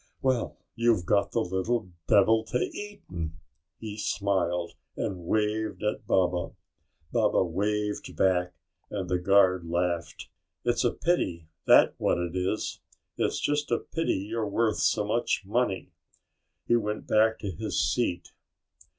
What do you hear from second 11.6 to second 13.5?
that what it is. It's